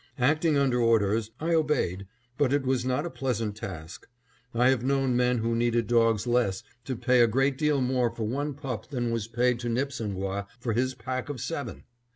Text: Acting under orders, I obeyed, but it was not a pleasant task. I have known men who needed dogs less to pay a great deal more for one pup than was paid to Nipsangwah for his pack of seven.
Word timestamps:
Acting 0.17 0.57
under 0.57 0.79
orders, 0.79 1.29
I 1.39 1.53
obeyed, 1.53 2.07
but 2.35 2.51
it 2.51 2.65
was 2.65 2.83
not 2.83 3.05
a 3.05 3.09
pleasant 3.11 3.55
task. 3.55 4.07
I 4.51 4.69
have 4.69 4.83
known 4.83 5.15
men 5.15 5.37
who 5.37 5.55
needed 5.55 5.85
dogs 5.85 6.25
less 6.25 6.63
to 6.85 6.95
pay 6.95 7.21
a 7.21 7.27
great 7.27 7.55
deal 7.55 7.81
more 7.81 8.09
for 8.09 8.23
one 8.23 8.55
pup 8.55 8.89
than 8.89 9.11
was 9.11 9.27
paid 9.27 9.59
to 9.59 9.69
Nipsangwah 9.69 10.47
for 10.59 10.73
his 10.73 10.95
pack 10.95 11.29
of 11.29 11.39
seven. 11.39 11.83